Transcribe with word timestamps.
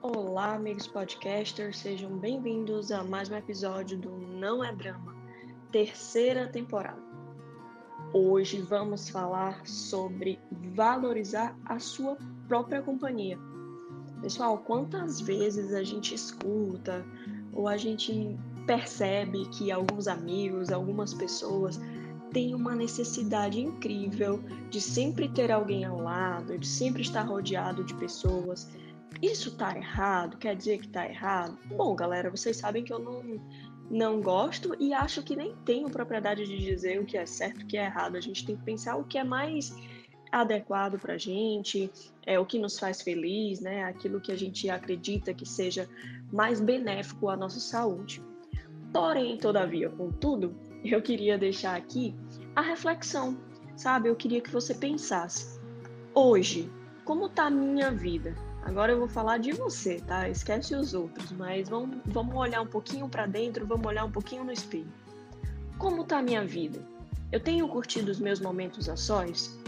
Olá, 0.00 0.54
amigos 0.54 0.86
podcasters, 0.86 1.78
sejam 1.78 2.16
bem-vindos 2.18 2.92
a 2.92 3.02
mais 3.02 3.28
um 3.28 3.34
episódio 3.34 3.98
do 3.98 4.10
Não 4.10 4.62
é 4.62 4.72
Drama, 4.72 5.12
terceira 5.72 6.46
temporada. 6.46 7.02
Hoje 8.12 8.62
vamos 8.62 9.08
falar 9.08 9.66
sobre 9.66 10.38
valorizar 10.72 11.58
a 11.64 11.80
sua 11.80 12.16
própria 12.46 12.80
companhia. 12.80 13.36
Pessoal, 14.22 14.58
quantas 14.58 15.20
vezes 15.20 15.74
a 15.74 15.82
gente 15.82 16.14
escuta 16.14 17.04
ou 17.52 17.66
a 17.66 17.76
gente 17.76 18.38
percebe 18.68 19.48
que 19.48 19.72
alguns 19.72 20.06
amigos, 20.06 20.70
algumas 20.70 21.12
pessoas 21.12 21.80
têm 22.30 22.54
uma 22.54 22.74
necessidade 22.74 23.60
incrível 23.60 24.40
de 24.70 24.80
sempre 24.80 25.28
ter 25.28 25.50
alguém 25.50 25.84
ao 25.84 26.00
lado, 26.00 26.56
de 26.56 26.66
sempre 26.66 27.02
estar 27.02 27.22
rodeado 27.22 27.82
de 27.82 27.94
pessoas. 27.94 28.68
Isso 29.20 29.56
tá 29.56 29.76
errado? 29.76 30.36
Quer 30.36 30.54
dizer 30.54 30.78
que 30.78 30.88
tá 30.88 31.08
errado? 31.08 31.58
Bom, 31.66 31.94
galera, 31.94 32.30
vocês 32.30 32.56
sabem 32.56 32.84
que 32.84 32.92
eu 32.92 32.98
não, 32.98 33.40
não 33.90 34.20
gosto 34.20 34.76
e 34.78 34.92
acho 34.92 35.22
que 35.22 35.34
nem 35.34 35.56
tenho 35.64 35.90
propriedade 35.90 36.46
de 36.46 36.58
dizer 36.58 37.00
o 37.00 37.04
que 37.04 37.16
é 37.16 37.26
certo 37.26 37.60
e 37.60 37.64
o 37.64 37.66
que 37.66 37.76
é 37.76 37.86
errado. 37.86 38.16
A 38.16 38.20
gente 38.20 38.46
tem 38.46 38.56
que 38.56 38.62
pensar 38.62 38.96
o 38.96 39.04
que 39.04 39.18
é 39.18 39.24
mais 39.24 39.74
adequado 40.30 40.98
para 40.98 41.16
gente, 41.16 41.90
é 42.24 42.38
o 42.38 42.46
que 42.46 42.58
nos 42.58 42.78
faz 42.78 43.02
feliz, 43.02 43.60
né? 43.60 43.84
Aquilo 43.84 44.20
que 44.20 44.30
a 44.30 44.36
gente 44.36 44.68
acredita 44.68 45.32
que 45.32 45.46
seja 45.46 45.88
mais 46.32 46.60
benéfico 46.60 47.28
à 47.28 47.36
nossa 47.36 47.58
saúde. 47.58 48.22
Porém, 48.92 49.36
todavia, 49.36 49.88
contudo, 49.90 50.54
eu 50.84 51.00
queria 51.02 51.36
deixar 51.36 51.76
aqui 51.76 52.14
a 52.54 52.60
reflexão, 52.60 53.38
sabe? 53.76 54.08
Eu 54.08 54.16
queria 54.16 54.40
que 54.40 54.50
você 54.50 54.74
pensasse: 54.74 55.58
hoje, 56.14 56.70
como 57.04 57.26
está 57.26 57.46
a 57.46 57.50
minha 57.50 57.90
vida? 57.90 58.34
Agora 58.62 58.92
eu 58.92 58.98
vou 58.98 59.08
falar 59.08 59.38
de 59.38 59.52
você, 59.52 60.00
tá? 60.00 60.28
Esquece 60.28 60.74
os 60.74 60.94
outros, 60.94 61.32
mas 61.32 61.68
vamos, 61.68 61.98
vamos 62.06 62.34
olhar 62.34 62.60
um 62.60 62.66
pouquinho 62.66 63.08
para 63.08 63.26
dentro, 63.26 63.66
vamos 63.66 63.86
olhar 63.86 64.04
um 64.04 64.10
pouquinho 64.10 64.44
no 64.44 64.52
espelho. 64.52 64.92
Como 65.78 66.04
tá 66.04 66.18
a 66.18 66.22
minha 66.22 66.44
vida? 66.44 66.80
Eu 67.30 67.40
tenho 67.40 67.68
curtido 67.68 68.10
os 68.10 68.18
meus 68.18 68.40
momentos 68.40 68.88
a 68.88 68.96
sós? 68.96 69.58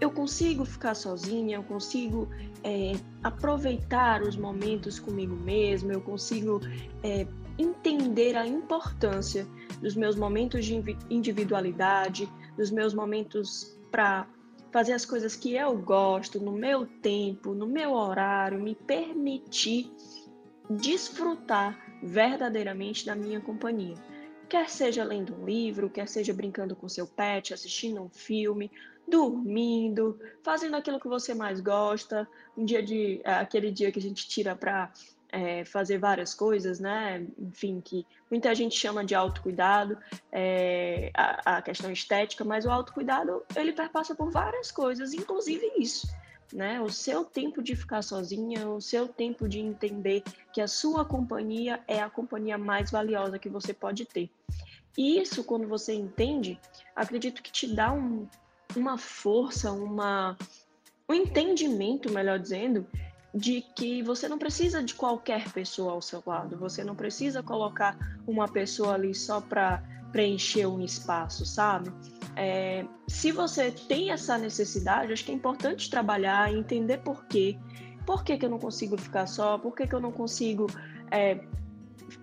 eu 0.00 0.10
consigo 0.10 0.64
ficar 0.64 0.94
sozinha, 0.94 1.56
eu 1.56 1.62
consigo 1.62 2.28
é, 2.62 2.92
aproveitar 3.22 4.22
os 4.22 4.36
momentos 4.36 4.98
comigo 4.98 5.34
mesma, 5.34 5.92
eu 5.92 6.00
consigo 6.00 6.60
é, 7.02 7.26
entender 7.58 8.36
a 8.36 8.46
importância 8.46 9.46
dos 9.80 9.96
meus 9.96 10.14
momentos 10.14 10.64
de 10.64 10.74
individualidade, 11.10 12.28
dos 12.56 12.70
meus 12.70 12.94
momentos 12.94 13.76
para 13.90 14.26
fazer 14.70 14.92
as 14.92 15.04
coisas 15.04 15.34
que 15.34 15.54
eu 15.54 15.76
gosto, 15.76 16.40
no 16.40 16.52
meu 16.52 16.86
tempo, 16.86 17.54
no 17.54 17.66
meu 17.66 17.92
horário, 17.92 18.60
me 18.60 18.74
permitir 18.74 19.90
desfrutar 20.68 21.78
verdadeiramente 22.02 23.06
da 23.06 23.14
minha 23.14 23.40
companhia. 23.40 23.96
Quer 24.48 24.68
seja 24.68 25.04
lendo 25.04 25.34
um 25.34 25.44
livro, 25.44 25.90
quer 25.90 26.08
seja 26.08 26.32
brincando 26.32 26.74
com 26.74 26.88
seu 26.88 27.06
pet, 27.06 27.52
assistindo 27.52 28.02
um 28.02 28.08
filme, 28.08 28.70
dormindo, 29.06 30.18
fazendo 30.42 30.76
aquilo 30.76 31.00
que 31.00 31.08
você 31.08 31.34
mais 31.34 31.60
gosta, 31.60 32.28
um 32.56 32.64
dia 32.64 32.82
de 32.82 33.20
é, 33.24 33.34
aquele 33.34 33.70
dia 33.70 33.90
que 33.90 33.98
a 33.98 34.02
gente 34.02 34.28
tira 34.28 34.54
para 34.54 34.92
é, 35.30 35.64
fazer 35.64 35.98
várias 35.98 36.34
coisas, 36.34 36.80
né? 36.80 37.26
Enfim, 37.38 37.80
que 37.80 38.06
muita 38.30 38.54
gente 38.54 38.78
chama 38.78 39.04
de 39.04 39.14
autocuidado, 39.14 39.98
é, 40.32 41.10
a, 41.14 41.56
a, 41.56 41.62
questão 41.62 41.90
estética, 41.90 42.44
mas 42.44 42.64
o 42.64 42.70
autocuidado 42.70 43.42
ele 43.54 43.72
perpassa 43.72 44.14
por 44.14 44.30
várias 44.30 44.70
coisas, 44.70 45.12
inclusive 45.12 45.72
isso, 45.78 46.08
né? 46.52 46.80
O 46.80 46.90
seu 46.90 47.24
tempo 47.24 47.62
de 47.62 47.76
ficar 47.76 48.02
sozinha, 48.02 48.68
o 48.68 48.80
seu 48.80 49.08
tempo 49.08 49.48
de 49.48 49.60
entender 49.60 50.22
que 50.52 50.60
a 50.60 50.68
sua 50.68 51.04
companhia 51.04 51.80
é 51.86 52.00
a 52.00 52.10
companhia 52.10 52.56
mais 52.56 52.90
valiosa 52.90 53.38
que 53.38 53.48
você 53.48 53.72
pode 53.72 54.04
ter. 54.04 54.30
E 54.96 55.20
isso, 55.20 55.44
quando 55.44 55.68
você 55.68 55.94
entende, 55.94 56.58
acredito 56.96 57.42
que 57.42 57.52
te 57.52 57.72
dá 57.72 57.92
um 57.92 58.26
uma 58.76 58.98
força, 58.98 59.72
uma, 59.72 60.36
um 61.08 61.14
entendimento, 61.14 62.12
melhor 62.12 62.38
dizendo, 62.38 62.86
de 63.34 63.60
que 63.74 64.02
você 64.02 64.28
não 64.28 64.38
precisa 64.38 64.82
de 64.82 64.94
qualquer 64.94 65.50
pessoa 65.52 65.92
ao 65.92 66.02
seu 66.02 66.22
lado, 66.24 66.56
você 66.56 66.82
não 66.82 66.94
precisa 66.94 67.42
colocar 67.42 67.96
uma 68.26 68.48
pessoa 68.48 68.94
ali 68.94 69.14
só 69.14 69.40
para 69.40 69.82
preencher 70.12 70.66
um 70.66 70.80
espaço, 70.80 71.44
sabe? 71.44 71.92
É, 72.34 72.86
se 73.06 73.30
você 73.30 73.70
tem 73.70 74.10
essa 74.10 74.38
necessidade, 74.38 75.12
acho 75.12 75.24
que 75.24 75.32
é 75.32 75.34
importante 75.34 75.90
trabalhar 75.90 76.52
e 76.52 76.58
entender 76.58 76.98
por 76.98 77.26
quê. 77.26 77.58
Por 78.06 78.24
que, 78.24 78.38
que 78.38 78.46
eu 78.46 78.50
não 78.50 78.58
consigo 78.58 78.96
ficar 78.96 79.26
só? 79.26 79.58
Por 79.58 79.74
que, 79.74 79.86
que 79.86 79.94
eu 79.94 80.00
não 80.00 80.12
consigo 80.12 80.66
é, 81.10 81.40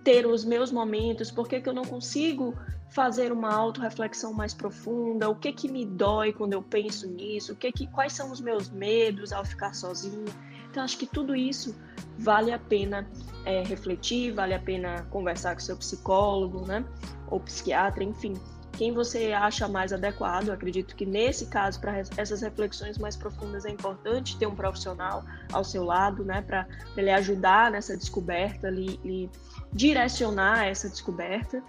ter 0.03 0.25
os 0.25 0.43
meus 0.43 0.71
momentos? 0.71 1.29
Por 1.29 1.47
que, 1.47 1.61
que 1.61 1.69
eu 1.69 1.73
não 1.73 1.85
consigo 1.85 2.55
fazer 2.89 3.31
uma 3.31 3.53
autorreflexão 3.53 4.33
mais 4.33 4.53
profunda, 4.53 5.29
o 5.29 5.35
que 5.35 5.51
que 5.51 5.69
me 5.69 5.85
dói 5.85 6.31
quando 6.31 6.53
eu 6.53 6.63
penso 6.63 7.09
nisso, 7.09 7.53
o 7.53 7.55
que 7.55 7.71
que 7.71 7.87
quais 7.87 8.13
são 8.13 8.31
os 8.31 8.39
meus 8.39 8.69
medos 8.69 9.33
ao 9.33 9.43
ficar 9.43 9.73
sozinha. 9.73 10.33
Então 10.75 10.83
acho 10.83 10.97
que 10.97 11.07
tudo 11.07 11.33
isso 11.33 11.73
vale 12.19 12.51
a 12.51 12.59
pena 12.59 13.07
é, 13.45 13.63
refletir, 13.63 14.33
vale 14.33 14.53
a 14.53 14.59
pena 14.59 15.03
conversar 15.09 15.53
com 15.53 15.61
seu 15.61 15.77
psicólogo, 15.77 16.67
né, 16.67 16.83
ou 17.29 17.39
psiquiatra, 17.39 18.03
enfim, 18.03 18.33
quem 18.73 18.91
você 18.93 19.31
acha 19.31 19.69
mais 19.69 19.93
adequado. 19.93 20.49
acredito 20.49 20.93
que 20.93 21.05
nesse 21.05 21.45
caso, 21.45 21.79
para 21.79 21.99
essas 22.17 22.41
reflexões 22.41 22.97
mais 22.97 23.15
profundas, 23.15 23.63
é 23.63 23.69
importante 23.69 24.37
ter 24.37 24.47
um 24.47 24.53
profissional 24.53 25.23
ao 25.53 25.63
seu 25.63 25.85
lado, 25.85 26.25
né, 26.25 26.41
para 26.41 26.67
ele 26.97 27.09
ajudar 27.09 27.71
nessa 27.71 27.95
descoberta, 27.95 28.69
lhe, 28.69 28.99
lhe 29.01 29.29
direcionar 29.71 30.65
essa 30.65 30.89
descoberta 30.89 31.63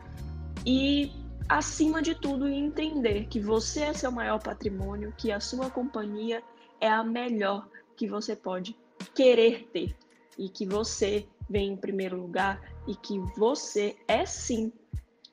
e, 0.67 1.13
acima 1.49 2.03
de 2.03 2.17
tudo, 2.17 2.49
entender 2.49 3.27
que 3.27 3.39
você 3.39 3.83
é 3.83 3.93
seu 3.93 4.11
maior 4.11 4.43
patrimônio, 4.43 5.15
que 5.17 5.31
a 5.31 5.39
sua 5.39 5.71
companhia 5.71 6.43
é 6.81 6.89
a 6.89 7.05
melhor 7.05 7.69
que 7.97 8.09
você 8.09 8.35
pode 8.35 8.77
querer 9.15 9.69
ter 9.73 9.95
e 10.39 10.49
que 10.49 10.67
você 10.67 11.27
vem 11.49 11.73
em 11.73 11.77
primeiro 11.77 12.21
lugar 12.21 12.61
e 12.87 12.95
que 12.95 13.19
você 13.37 13.97
é 14.07 14.27
sim 14.27 14.73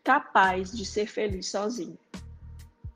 capaz 0.03 0.71
de 0.71 0.85
ser 0.85 1.07
feliz 1.07 1.49
sozinho. 1.49 1.97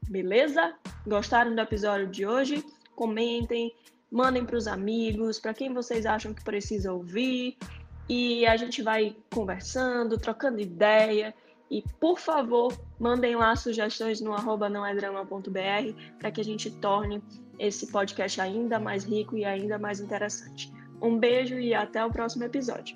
Beleza? 0.09 0.75
Gostaram 1.05 1.53
do 1.53 1.61
episódio 1.61 2.07
de 2.07 2.25
hoje? 2.25 2.63
Comentem, 2.95 3.73
mandem 4.11 4.45
para 4.45 4.57
os 4.57 4.67
amigos, 4.67 5.39
para 5.39 5.53
quem 5.53 5.73
vocês 5.73 6.05
acham 6.05 6.33
que 6.33 6.43
precisa 6.43 6.93
ouvir, 6.93 7.57
e 8.09 8.45
a 8.45 8.55
gente 8.55 8.81
vai 8.81 9.15
conversando, 9.33 10.17
trocando 10.17 10.61
ideia 10.61 11.33
e, 11.69 11.83
por 11.99 12.19
favor, 12.19 12.73
mandem 12.99 13.35
lá 13.35 13.55
sugestões 13.55 14.21
no 14.21 14.33
arroba 14.33 14.69
nãoedrama.br 14.69 15.93
para 16.17 16.31
que 16.31 16.41
a 16.41 16.43
gente 16.43 16.71
torne 16.71 17.21
esse 17.59 17.87
podcast 17.87 18.39
ainda 18.39 18.79
mais 18.79 19.03
rico 19.03 19.37
e 19.37 19.43
ainda 19.43 19.77
mais 19.77 19.99
interessante. 19.99 20.71
Um 21.01 21.17
beijo 21.17 21.59
e 21.59 21.73
até 21.73 22.03
o 22.03 22.11
próximo 22.11 22.43
episódio. 22.43 22.95